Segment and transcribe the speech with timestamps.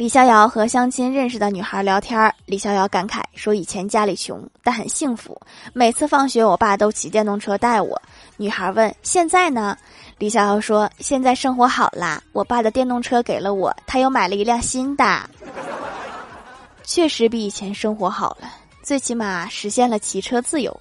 [0.00, 5.38] 李逍遥和相亲认识的女孩聊天，李逍遥感慨说以前家里穷，但很幸福。
[5.74, 8.00] 每次放学我爸都骑电动车带我，
[8.38, 9.76] 女孩问，现在呢？
[10.16, 15.20] 李逍遥说，现在生活好啦，我爸的电动车给了我，他又买了一辆新的。
[16.82, 18.50] 确实比以前生活好了，
[18.82, 20.74] 最起码实现了骑车自由。